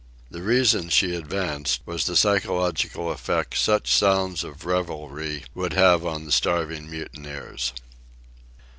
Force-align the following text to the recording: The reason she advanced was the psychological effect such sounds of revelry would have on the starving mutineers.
The 0.31 0.41
reason 0.41 0.89
she 0.89 1.13
advanced 1.13 1.81
was 1.85 2.07
the 2.07 2.15
psychological 2.15 3.11
effect 3.11 3.55
such 3.55 3.91
sounds 3.93 4.43
of 4.43 4.65
revelry 4.65 5.43
would 5.53 5.73
have 5.73 6.07
on 6.07 6.25
the 6.25 6.31
starving 6.31 6.89
mutineers. 6.89 7.71